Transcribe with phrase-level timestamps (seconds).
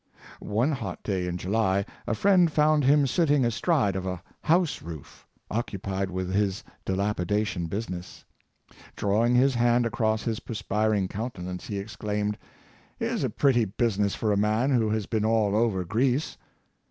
[0.39, 5.27] One hot day in July a friend found him sitting astride of a house roof
[5.51, 8.25] occupied with his dilapidation business.
[8.95, 12.35] Drawing his hand across his perspiring countenance, he exclaimed,"
[12.97, 16.35] Here's a pretty business for a man who has been all over Greece!